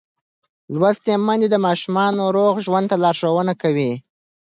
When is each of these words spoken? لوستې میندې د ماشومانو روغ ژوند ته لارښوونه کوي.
لوستې 0.77 1.13
میندې 1.25 1.47
د 1.51 1.55
ماشومانو 1.65 2.23
روغ 2.37 2.53
ژوند 2.65 2.85
ته 2.91 2.95
لارښوونه 3.03 3.53
کوي. 3.61 3.91